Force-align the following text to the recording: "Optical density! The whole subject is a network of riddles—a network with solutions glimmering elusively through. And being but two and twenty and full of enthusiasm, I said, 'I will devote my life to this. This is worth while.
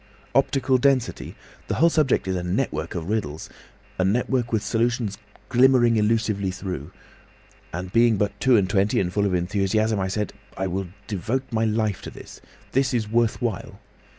"Optical 0.33 0.79
density! 0.79 1.35
The 1.67 1.75
whole 1.75 1.91
subject 1.91 2.27
is 2.27 2.35
a 2.35 2.41
network 2.41 2.95
of 2.95 3.07
riddles—a 3.07 4.03
network 4.03 4.51
with 4.51 4.63
solutions 4.63 5.19
glimmering 5.49 5.95
elusively 5.95 6.49
through. 6.49 6.91
And 7.71 7.93
being 7.93 8.17
but 8.17 8.39
two 8.39 8.57
and 8.57 8.67
twenty 8.67 8.99
and 8.99 9.13
full 9.13 9.27
of 9.27 9.35
enthusiasm, 9.35 9.99
I 9.99 10.07
said, 10.07 10.33
'I 10.57 10.65
will 10.65 10.87
devote 11.05 11.43
my 11.51 11.65
life 11.65 12.01
to 12.01 12.09
this. 12.09 12.41
This 12.71 12.95
is 12.95 13.07
worth 13.11 13.43
while. 13.43 13.77